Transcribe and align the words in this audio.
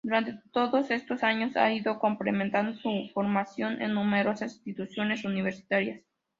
Durante 0.03 0.41
todos 0.51 0.89
estos 0.89 1.21
años, 1.21 1.55
ha 1.55 1.71
ido 1.71 1.99
completando 1.99 2.73
su 2.79 3.11
formación 3.13 3.83
en 3.83 3.93
numerosas 3.93 4.53
instituciones 4.55 5.25
universitarias. 5.25 6.01